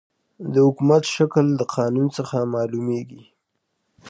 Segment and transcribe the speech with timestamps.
[0.51, 3.23] د حکومت شکل د قانون څخه معلوميږي.